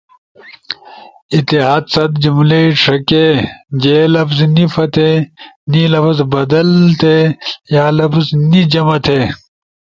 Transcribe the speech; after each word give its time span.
احتیاط 1.33 1.85
ست 1.95 2.11
جملئی 2.23 2.65
ݜکے۔ 2.83 3.25
جے 3.81 3.97
لفظے 4.13 4.45
نی 4.55 4.65
پھتے۔ 4.73 5.09
نی 5.71 5.81
لفظ 5.93 6.17
بدل 6.33 6.69
تے۔ 7.01 7.15
یا 7.75 7.85
لفظ 7.99 8.25
نی 8.49 8.61
جمع 8.71 8.97
تھے۔ 9.05 9.19